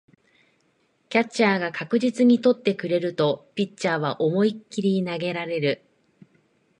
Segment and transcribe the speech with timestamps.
[1.09, 5.85] キャッチャーが確実に捕ってくれるとピッチャーは思いっきり投げられる